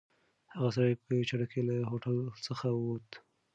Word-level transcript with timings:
هغه 0.53 0.69
سړی 0.75 0.93
په 1.05 1.13
چټکۍ 1.29 1.61
له 1.69 1.75
هوټل 1.91 2.17
څخه 2.45 2.67
ووت. 2.73 3.09